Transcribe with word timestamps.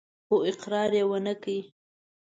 خو 0.27 0.35
اقرار 0.49 0.91
يې 0.97 1.03
ونه 1.09 1.33
کړ. 1.43 1.57